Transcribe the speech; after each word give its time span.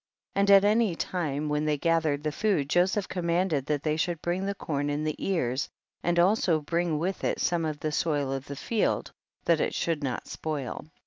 9. 0.35 0.41
And 0.41 0.49
at 0.49 0.65
any 0.65 0.97
lime 1.13 1.47
when 1.47 1.65
they 1.65 1.77
gathered 1.77 2.23
the 2.23 2.31
food 2.31 2.67
Joseph 2.67 3.07
command 3.07 3.53
ed 3.53 3.67
that 3.67 3.83
they 3.83 3.95
should 3.97 4.19
bring 4.19 4.47
the 4.47 4.55
corn 4.55 4.89
in 4.89 5.03
the 5.03 5.13
ears, 5.19 5.69
and 6.01 6.17
also 6.17 6.59
bring 6.59 6.97
with 6.97 7.23
it 7.23 7.39
some 7.39 7.65
of 7.65 7.79
the 7.79 7.91
soil 7.91 8.33
of 8.33 8.47
the 8.47 8.55
field, 8.55 9.11
that 9.45 9.61
it 9.61 9.75
should 9.75 10.03
not 10.03 10.27
spoil. 10.27 10.87